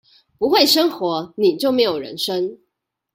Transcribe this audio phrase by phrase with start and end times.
[0.39, 2.57] 不會生活，你就沒有人生